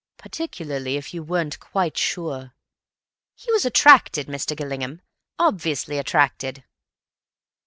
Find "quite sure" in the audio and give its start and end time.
1.59-2.55